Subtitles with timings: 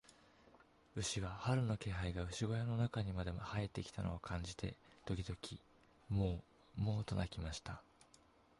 [0.95, 4.73] 牛は、春の気配が牛小屋の中にまで入ってきたのを感じて、
[5.05, 5.37] 時々
[6.09, 6.41] モウ、
[6.81, 7.83] モウと鳴きました。